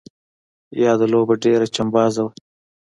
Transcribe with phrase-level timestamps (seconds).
[0.83, 2.31] یاده لوبه ډېره چمبازه وه.